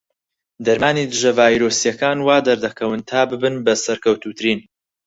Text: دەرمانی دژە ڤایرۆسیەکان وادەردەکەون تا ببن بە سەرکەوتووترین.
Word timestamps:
دەرمانی 0.65 1.09
دژە 1.11 1.31
ڤایرۆسیەکان 1.37 2.17
وادەردەکەون 2.27 2.99
تا 3.09 3.21
ببن 3.31 3.55
بە 3.65 3.73
سەرکەوتووترین. 3.83 4.59